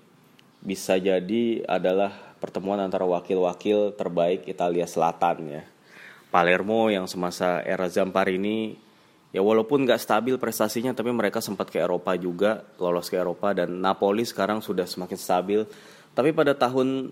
[0.61, 5.62] bisa jadi adalah pertemuan antara wakil-wakil terbaik Italia Selatan ya.
[6.31, 8.79] Palermo yang semasa era Zamparini
[9.35, 13.83] ya walaupun nggak stabil prestasinya tapi mereka sempat ke Eropa juga lolos ke Eropa dan
[13.83, 15.61] Napoli sekarang sudah semakin stabil.
[16.14, 17.11] Tapi pada tahun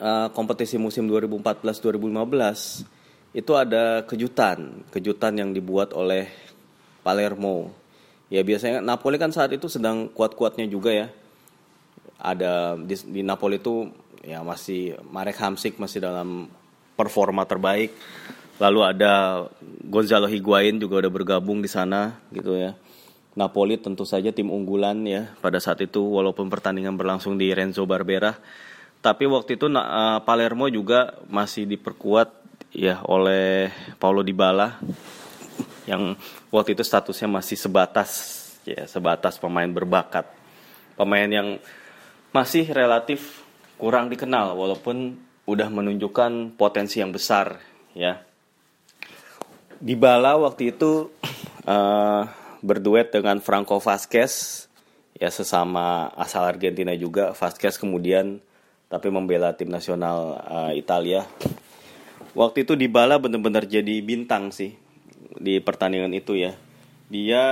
[0.00, 3.04] uh, kompetisi musim 2014-2015
[3.34, 6.30] itu ada kejutan, kejutan yang dibuat oleh
[7.02, 7.74] Palermo.
[8.30, 11.06] Ya biasanya Napoli kan saat itu sedang kuat-kuatnya juga ya.
[12.22, 13.90] Ada di, di Napoli itu
[14.24, 16.46] ya masih Marek Hamsik masih dalam
[16.94, 17.90] performa terbaik.
[18.62, 19.44] Lalu ada
[19.82, 22.78] Gonzalo Higuain juga udah bergabung di sana gitu ya.
[23.34, 28.38] Napoli tentu saja tim unggulan ya pada saat itu walaupun pertandingan berlangsung di Renzo Barbera.
[29.04, 32.32] Tapi waktu itu uh, Palermo juga masih diperkuat
[32.72, 33.68] ya oleh
[34.00, 34.80] Paulo Dybala
[35.84, 36.16] yang
[36.48, 38.10] waktu itu statusnya masih sebatas
[38.64, 40.24] ya sebatas pemain berbakat.
[40.96, 41.60] Pemain yang
[42.32, 43.44] masih relatif
[43.76, 47.60] kurang dikenal walaupun udah menunjukkan potensi yang besar
[47.92, 48.24] ya.
[49.84, 51.12] Dybala waktu itu
[51.68, 52.24] uh,
[52.66, 54.64] berduet dengan Franco Vasquez
[55.12, 57.36] ya sesama asal Argentina juga.
[57.36, 58.40] Vasquez kemudian
[58.94, 61.26] tapi membela tim nasional uh, Italia
[62.38, 64.74] waktu itu Dybala benar-benar jadi bintang sih
[65.38, 66.52] di pertandingan itu ya.
[67.08, 67.44] Dia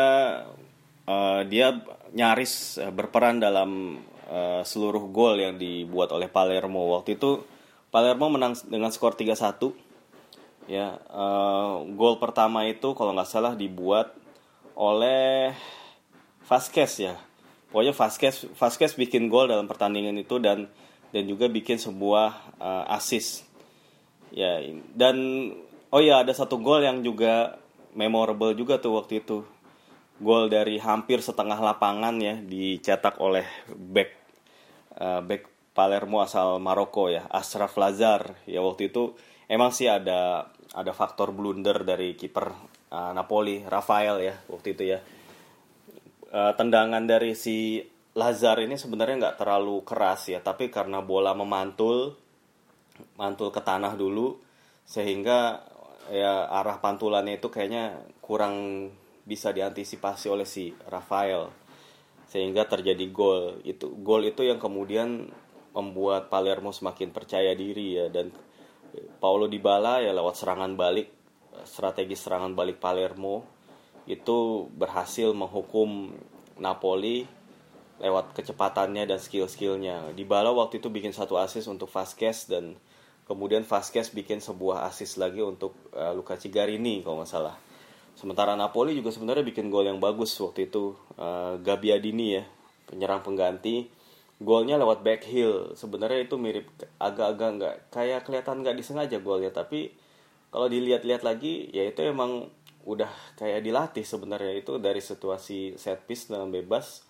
[1.06, 6.92] uh, dia nyaris eh, berperan dalam uh, seluruh gol yang dibuat oleh Palermo.
[6.98, 7.42] Waktu itu
[7.88, 9.72] Palermo menang dengan skor 3-1.
[10.70, 14.14] Ya, uh, gol pertama itu kalau nggak salah dibuat
[14.78, 15.50] oleh
[16.46, 17.14] Vasquez ya.
[17.72, 20.70] Pokoknya Vasquez Vasquez bikin gol dalam pertandingan itu dan
[21.12, 23.52] dan juga bikin sebuah uh, assist
[24.32, 24.64] Ya,
[24.96, 25.16] dan
[25.92, 27.60] oh ya ada satu gol yang juga
[27.92, 29.44] memorable juga tuh waktu itu.
[30.24, 34.10] Gol dari hampir setengah lapangan ya dicetak oleh back
[34.96, 38.40] uh, back Palermo asal Maroko ya, Ashraf Lazar.
[38.48, 39.12] Ya waktu itu
[39.52, 42.48] emang sih ada ada faktor blunder dari kiper
[42.88, 44.98] uh, Napoli, Rafael ya waktu itu ya.
[46.32, 52.12] Uh, tendangan dari si Lazar ini sebenarnya nggak terlalu keras ya, tapi karena bola memantul
[53.16, 54.36] mantul ke tanah dulu
[54.84, 55.64] sehingga
[56.12, 58.88] ya arah pantulannya itu kayaknya kurang
[59.24, 61.48] bisa diantisipasi oleh si Rafael
[62.28, 63.64] sehingga terjadi gol.
[63.64, 65.32] Itu gol itu yang kemudian
[65.72, 68.28] membuat Palermo semakin percaya diri ya dan
[69.20, 71.08] Paulo Dybala ya lewat serangan balik
[71.64, 73.44] strategi serangan balik Palermo
[74.04, 76.12] itu berhasil menghukum
[76.60, 77.24] Napoli
[78.02, 80.10] lewat kecepatannya dan skill-skillnya.
[80.18, 82.74] Dybala waktu itu bikin satu assist untuk Vasquez dan
[83.22, 87.54] Kemudian Vasquez bikin sebuah assist lagi untuk uh, Luka Cigarini kalau nggak salah.
[88.12, 92.44] Sementara Napoli juga sebenarnya bikin gol yang bagus waktu itu uh, Gabbiadini ya,
[92.90, 93.88] penyerang pengganti.
[94.42, 95.72] Golnya lewat back heel.
[95.78, 96.66] Sebenarnya itu mirip
[96.98, 99.94] agak-agak nggak kayak kelihatan nggak disengaja golnya, tapi
[100.50, 102.50] kalau dilihat-lihat lagi ya itu emang
[102.82, 107.06] udah kayak dilatih sebenarnya itu dari situasi set piece dengan bebas.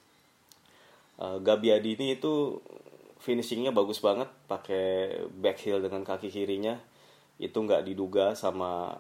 [1.21, 2.61] Uh, Gabbiadini itu
[3.23, 6.79] finishingnya bagus banget pakai back heel dengan kaki kirinya.
[7.39, 8.99] Itu nggak diduga sama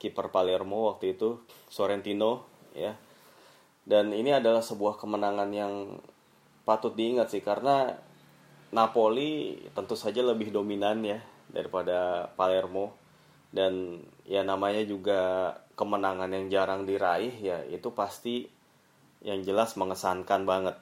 [0.00, 2.44] kiper Palermo waktu itu Sorrentino
[2.76, 2.96] ya.
[3.84, 6.00] Dan ini adalah sebuah kemenangan yang
[6.64, 7.92] patut diingat sih karena
[8.72, 11.20] Napoli tentu saja lebih dominan ya
[11.52, 12.96] daripada Palermo.
[13.54, 18.50] Dan ya namanya juga kemenangan yang jarang diraih ya itu pasti
[19.22, 20.76] yang jelas mengesankan banget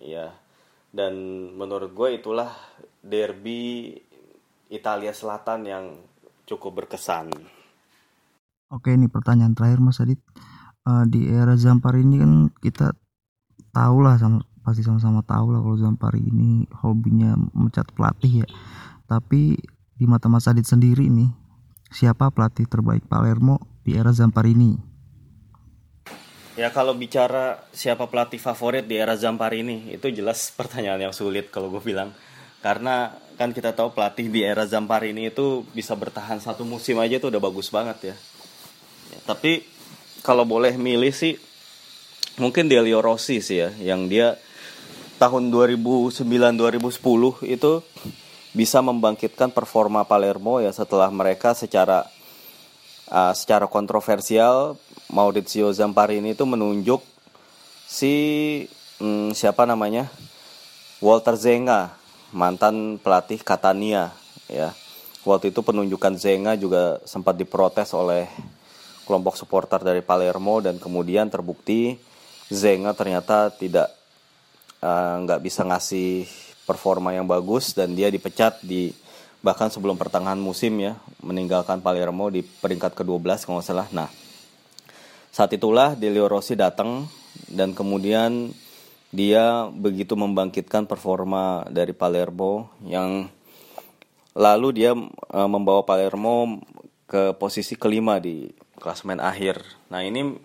[0.00, 0.34] ya
[0.90, 1.14] dan
[1.54, 2.50] menurut gue itulah
[3.04, 3.94] derby
[4.70, 5.84] Italia Selatan yang
[6.46, 7.30] cukup berkesan.
[8.70, 10.18] Oke ini pertanyaan terakhir Mas Adit
[10.86, 12.94] uh, di era Zampari ini kan kita
[13.70, 18.48] tahu lah sama pasti sama-sama tahu lah kalau Zampari ini hobinya mencat pelatih ya
[19.10, 19.58] tapi
[19.98, 21.30] di mata Mas Adit sendiri nih
[21.90, 24.89] siapa pelatih terbaik Palermo di era Zampari ini?
[26.60, 31.48] Ya kalau bicara siapa pelatih favorit di era Zampar ini itu jelas pertanyaan yang sulit
[31.48, 32.12] kalau gue bilang
[32.60, 37.32] karena kan kita tahu pelatih di era Zamparini itu bisa bertahan satu musim aja itu
[37.32, 38.16] udah bagus banget ya.
[39.16, 39.64] ya tapi
[40.20, 41.40] kalau boleh milih sih
[42.36, 44.36] mungkin Delio Rossi sih ya yang dia
[45.16, 47.72] tahun 2009 2010 itu
[48.52, 52.04] bisa membangkitkan performa Palermo ya setelah mereka secara
[53.08, 54.76] uh, secara kontroversial
[55.10, 57.02] Maurizio Zamparini itu menunjuk
[57.90, 58.14] si
[59.02, 60.06] hmm, siapa namanya
[61.02, 61.94] Walter Zenga
[62.30, 64.14] mantan pelatih Catania
[64.46, 64.70] ya.
[65.20, 68.30] Waktu itu penunjukan Zenga juga sempat diprotes oleh
[69.04, 71.98] kelompok supporter dari Palermo dan kemudian terbukti
[72.48, 73.90] Zenga ternyata tidak
[74.80, 76.24] eh, nggak uh, bisa ngasih
[76.64, 78.94] performa yang bagus dan dia dipecat di
[79.42, 80.94] bahkan sebelum pertengahan musim ya
[81.24, 83.88] meninggalkan Palermo di peringkat ke-12 kalau nggak salah.
[83.90, 84.08] Nah,
[85.30, 87.06] saat itulah Delio Rossi datang
[87.46, 88.50] dan kemudian
[89.10, 93.26] dia begitu membangkitkan performa dari Palermo yang
[94.34, 96.62] lalu dia uh, membawa Palermo
[97.10, 98.46] ke posisi kelima di
[98.78, 99.58] klasemen akhir.
[99.90, 100.38] Nah ini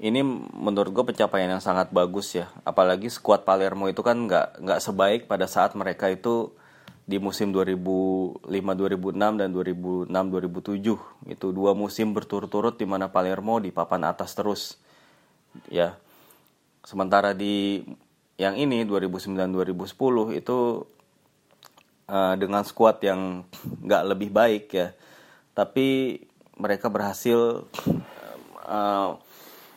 [0.00, 0.20] ini
[0.56, 2.48] menurut gue pencapaian yang sangat bagus ya.
[2.64, 6.56] Apalagi skuad Palermo itu kan nggak nggak sebaik pada saat mereka itu
[7.04, 13.68] di musim 2005 2006 dan 2006 2007 itu dua musim berturut-turut di mana Palermo di
[13.68, 14.80] papan atas terus
[15.68, 15.96] ya.
[16.84, 17.80] Sementara di
[18.36, 20.58] yang ini 2009-2010 itu
[22.10, 23.46] uh, dengan skuad yang
[23.84, 24.92] nggak lebih baik ya,
[25.56, 26.18] tapi
[26.58, 27.64] mereka berhasil
[28.66, 29.10] uh,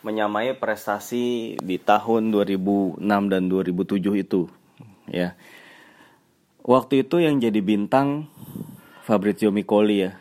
[0.02, 3.00] menyamai prestasi di tahun 2006
[3.32, 4.42] dan 2007 itu
[5.08, 5.38] ya.
[6.68, 8.28] Waktu itu yang jadi bintang
[9.08, 10.20] Fabrizio Micoli ya.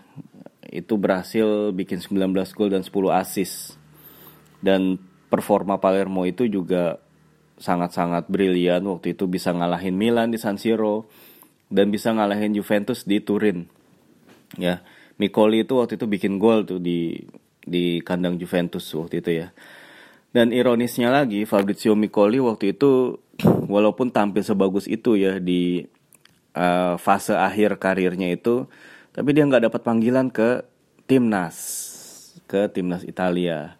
[0.62, 3.74] Itu berhasil bikin 19 gol dan 10 assist.
[4.62, 4.94] Dan
[5.26, 7.02] performa Palermo itu juga
[7.58, 11.10] sangat-sangat brilian waktu itu bisa ngalahin Milan di San Siro
[11.66, 13.66] dan bisa ngalahin Juventus di Turin.
[14.54, 14.86] Ya,
[15.18, 17.26] Mikoli itu waktu itu bikin gol tuh di
[17.66, 19.50] di kandang Juventus waktu itu ya.
[20.30, 23.18] Dan ironisnya lagi Fabrizio Mikoli waktu itu
[23.66, 25.88] walaupun tampil sebagus itu ya di
[26.56, 28.64] uh, fase akhir karirnya itu,
[29.12, 30.64] tapi dia nggak dapat panggilan ke
[31.04, 31.56] timnas,
[32.48, 33.76] ke timnas Italia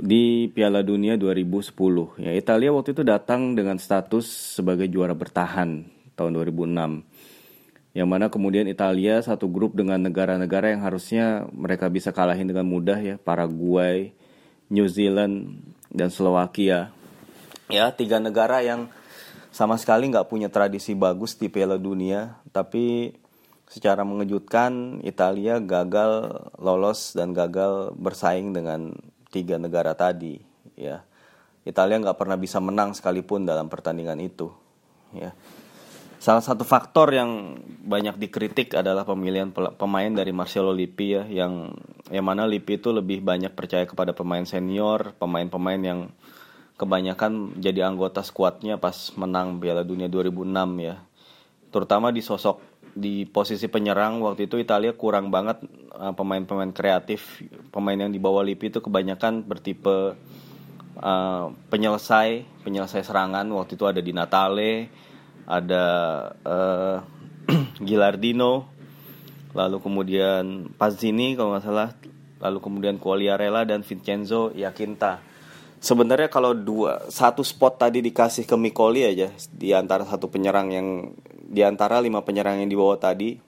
[0.00, 2.22] di Piala Dunia 2010.
[2.22, 5.84] Ya, Italia waktu itu datang dengan status sebagai juara bertahan
[6.16, 7.04] tahun 2006.
[7.96, 13.00] Yang mana kemudian Italia satu grup dengan negara-negara yang harusnya mereka bisa kalahin dengan mudah
[13.00, 14.12] ya, Paraguay,
[14.68, 16.92] New Zealand, dan Slovakia.
[17.72, 18.92] Ya, tiga negara yang
[19.56, 23.08] sama sekali nggak punya tradisi bagus di Piala Dunia, tapi
[23.64, 28.92] secara mengejutkan Italia gagal lolos dan gagal bersaing dengan
[29.32, 30.36] tiga negara tadi
[30.76, 31.00] ya.
[31.64, 34.52] Italia nggak pernah bisa menang sekalipun dalam pertandingan itu
[35.16, 35.32] ya.
[36.20, 41.72] Salah satu faktor yang banyak dikritik adalah pemilihan pemain dari Marcelo Lippi ya yang
[42.12, 46.00] yang mana Lippi itu lebih banyak percaya kepada pemain senior pemain-pemain yang
[46.76, 50.44] kebanyakan jadi anggota skuadnya pas menang Piala Dunia 2006
[50.80, 51.00] ya.
[51.72, 52.60] Terutama di sosok
[52.96, 55.60] di posisi penyerang waktu itu Italia kurang banget
[55.92, 60.16] uh, pemain-pemain kreatif pemain yang dibawa Lippi itu kebanyakan bertipe
[61.00, 63.48] uh, penyelesai penyelesai serangan.
[63.52, 64.88] Waktu itu ada di Natale
[65.48, 65.84] ada
[66.52, 66.98] uh,
[67.80, 68.68] Gilardino
[69.56, 71.88] lalu kemudian Pazzini kalau nggak salah
[72.44, 75.24] lalu kemudian Quagliarella dan Vincenzo Yakinta
[75.86, 81.14] sebenarnya kalau dua satu spot tadi dikasih ke Mikoli aja di antara satu penyerang yang
[81.46, 83.38] di antara lima penyerang yang dibawa tadi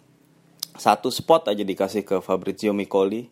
[0.79, 3.27] satu spot aja dikasih ke Fabrizio Micoli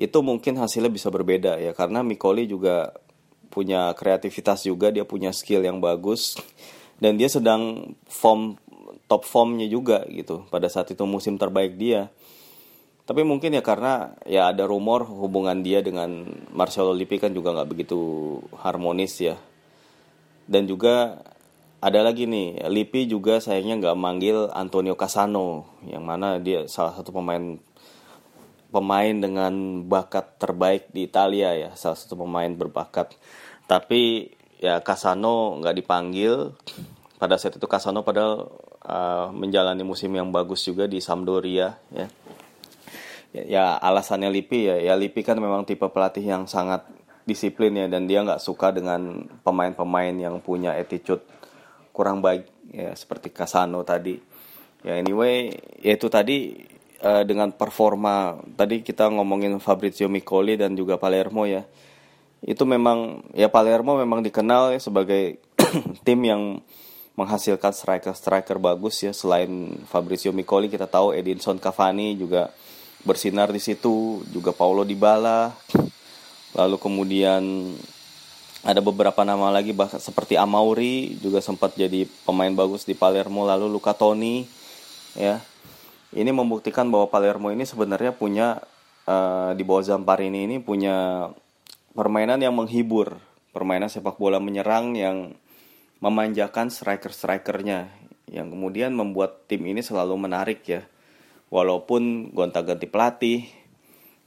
[0.00, 2.96] itu mungkin hasilnya bisa berbeda ya karena Micoli juga
[3.52, 6.40] punya kreativitas juga dia punya skill yang bagus
[6.96, 8.56] dan dia sedang form
[9.04, 12.08] top formnya juga gitu pada saat itu musim terbaik dia
[13.08, 17.70] tapi mungkin ya karena ya ada rumor hubungan dia dengan Marcelo Lippi kan juga nggak
[17.72, 17.96] begitu
[18.60, 19.40] harmonis ya.
[20.44, 21.24] Dan juga
[21.80, 27.16] ada lagi nih Lippi juga sayangnya nggak manggil Antonio Casano yang mana dia salah satu
[27.16, 27.56] pemain
[28.68, 33.16] pemain dengan bakat terbaik di Italia ya salah satu pemain berbakat.
[33.64, 34.28] Tapi
[34.60, 36.52] ya Casano nggak dipanggil.
[37.16, 38.52] Pada saat itu Casano padahal
[38.84, 42.04] uh, menjalani musim yang bagus juga di Sampdoria ya
[43.32, 44.76] ya, ya alasannya Lippi ya.
[44.80, 46.84] Ya Lippi kan memang tipe pelatih yang sangat
[47.28, 51.20] disiplin ya dan dia nggak suka dengan pemain-pemain yang punya attitude
[51.92, 54.16] kurang baik ya seperti Casano tadi.
[54.86, 55.52] Ya anyway
[55.82, 56.64] yaitu tadi
[57.04, 61.68] uh, dengan performa tadi kita ngomongin Fabrizio Micoli dan juga Palermo ya.
[62.40, 65.42] Itu memang ya Palermo memang dikenal ya sebagai
[66.06, 66.62] tim yang
[67.18, 69.10] menghasilkan striker-striker bagus ya.
[69.10, 72.54] Selain Fabrizio Micoli kita tahu Edinson Cavani juga
[73.06, 75.54] bersinar di situ juga Paulo Dybala.
[76.56, 77.42] Lalu kemudian
[78.66, 83.46] ada beberapa nama lagi bahkan seperti Amauri juga sempat jadi pemain bagus di Palermo.
[83.46, 84.46] Lalu Luca Toni
[85.14, 85.38] ya.
[86.08, 88.64] Ini membuktikan bahwa Palermo ini sebenarnya punya
[89.04, 91.28] uh, di bawah Zamparini ini punya
[91.92, 93.20] permainan yang menghibur.
[93.52, 95.36] Permainan sepak bola menyerang yang
[96.00, 97.90] memanjakan striker-strikernya
[98.28, 100.84] yang kemudian membuat tim ini selalu menarik ya
[101.48, 103.48] walaupun gonta-ganti pelatih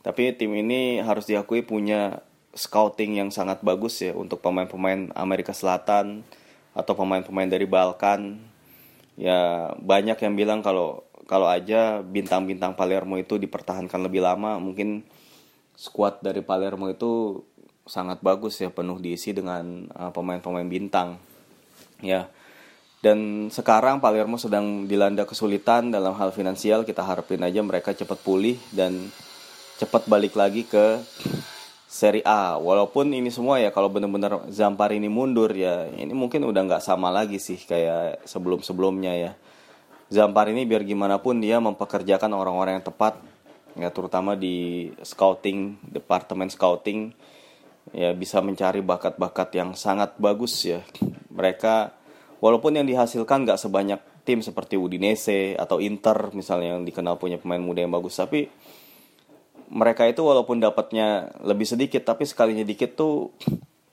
[0.02, 2.26] tapi tim ini harus diakui punya
[2.58, 6.26] scouting yang sangat bagus ya untuk pemain-pemain Amerika Selatan
[6.74, 8.42] atau pemain-pemain dari Balkan.
[9.16, 15.06] Ya banyak yang bilang kalau kalau aja bintang-bintang Palermo itu dipertahankan lebih lama, mungkin
[15.78, 17.46] skuad dari Palermo itu
[17.86, 21.22] sangat bagus ya penuh diisi dengan uh, pemain-pemain bintang.
[22.02, 22.28] Ya.
[23.02, 28.62] Dan sekarang Palermo sedang dilanda kesulitan dalam hal finansial, kita harapin aja mereka cepat pulih
[28.70, 29.10] dan
[29.82, 31.02] cepat balik lagi ke
[31.90, 32.62] Seri A.
[32.62, 37.10] Walaupun ini semua ya kalau benar-benar Zampar ini mundur ya ini mungkin udah nggak sama
[37.10, 39.32] lagi sih kayak sebelum-sebelumnya ya.
[40.14, 43.18] Zampar ini biar gimana pun dia mempekerjakan orang-orang yang tepat
[43.76, 47.12] ya terutama di scouting departemen scouting
[47.92, 50.86] ya bisa mencari bakat-bakat yang sangat bagus ya.
[51.28, 52.01] Mereka
[52.42, 57.62] walaupun yang dihasilkan nggak sebanyak tim seperti Udinese atau Inter misalnya yang dikenal punya pemain
[57.62, 58.50] muda yang bagus tapi
[59.72, 63.32] mereka itu walaupun dapatnya lebih sedikit tapi sekalinya dikit tuh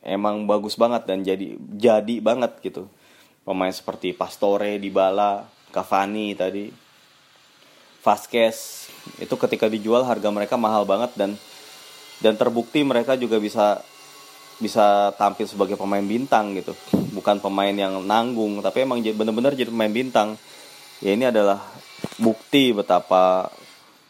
[0.02, 2.90] emang bagus banget dan jadi jadi banget gitu.
[3.46, 6.68] Pemain seperti Pastore, Dybala, Cavani tadi,
[8.04, 11.32] Vasquez itu ketika dijual harga mereka mahal banget dan
[12.20, 13.80] dan terbukti mereka juga bisa
[14.58, 16.74] bisa tampil sebagai pemain bintang gitu.
[17.14, 20.34] Bukan pemain yang nanggung tapi emang benar-benar jadi pemain bintang.
[20.98, 21.62] Ya ini adalah
[22.18, 23.50] bukti betapa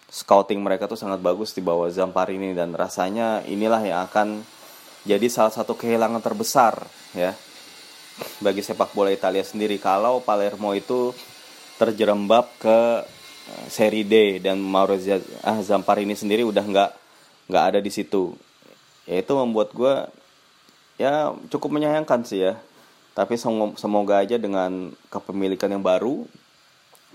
[0.09, 4.40] scouting mereka tuh sangat bagus di bawah Zamparini dan rasanya inilah yang akan
[5.05, 6.80] jadi salah satu kehilangan terbesar
[7.12, 7.36] ya
[8.42, 9.78] bagi sepak bola Italia sendiri.
[9.78, 11.14] Kalau Palermo itu
[11.78, 12.78] terjerembab ke
[13.53, 16.90] eh, seri D dan Maurizio ah, Zamparini sendiri udah nggak
[17.53, 18.34] nggak ada di situ.
[19.09, 19.94] Ya itu membuat gue
[20.99, 22.61] ya cukup menyayangkan sih ya.
[23.14, 23.34] Tapi
[23.74, 26.22] semoga aja dengan kepemilikan yang baru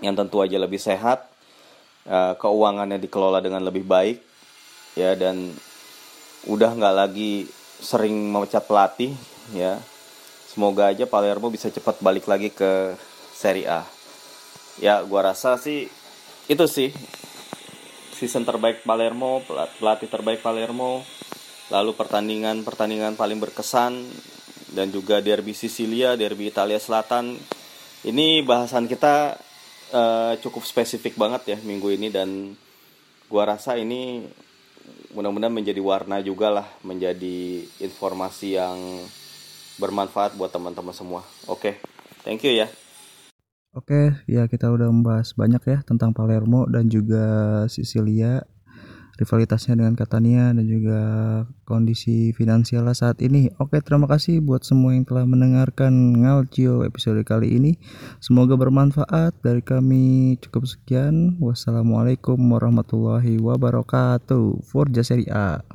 [0.04, 1.24] yang tentu aja lebih sehat
[2.04, 4.20] uh, keuangannya dikelola dengan lebih baik
[4.98, 5.54] ya dan
[6.44, 7.48] udah nggak lagi
[7.80, 9.16] sering memecat pelatih
[9.56, 9.80] ya.
[10.44, 12.94] Semoga aja Palermo bisa cepat balik lagi ke
[13.32, 13.82] Serie A.
[14.78, 15.88] Ya gua rasa sih
[16.46, 16.92] itu sih.
[18.14, 19.42] Season terbaik Palermo
[19.80, 21.02] pelatih terbaik Palermo
[21.72, 24.04] lalu pertandingan pertandingan paling berkesan
[24.74, 27.38] dan juga derby Sicilia derby Italia Selatan
[28.04, 29.38] ini bahasan kita
[29.94, 32.52] uh, cukup spesifik banget ya minggu ini dan
[33.32, 34.28] gua rasa ini
[35.14, 38.76] mudah-mudahan menjadi warna juga lah menjadi informasi yang
[39.78, 41.22] bermanfaat buat teman-teman semua.
[41.50, 41.74] Oke, okay.
[42.22, 42.68] thank you ya.
[43.74, 47.26] Oke, okay, ya kita udah membahas banyak ya tentang Palermo dan juga
[47.66, 48.46] Sicilia
[49.14, 51.00] rivalitasnya dengan Catania dan juga
[51.62, 53.50] kondisi finansial saat ini.
[53.62, 57.78] Oke, terima kasih buat semua yang telah mendengarkan Ngalcio episode kali ini.
[58.18, 59.38] Semoga bermanfaat.
[59.44, 61.38] Dari kami cukup sekian.
[61.38, 64.66] Wassalamualaikum warahmatullahi wabarakatuh.
[64.66, 65.62] Forja Serie A.